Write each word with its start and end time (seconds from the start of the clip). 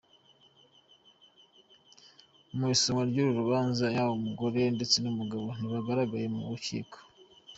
Mu 2.55 2.65
isomwa 2.75 3.03
ry’uru 3.09 3.39
rubanza 3.41 3.85
yaba 3.95 4.11
umugore 4.19 4.59
ndetse 4.75 4.97
n’umugabo 4.99 5.45
ntibagaragaye 5.57 6.27
mu 6.35 6.41
rukiko. 6.51 6.97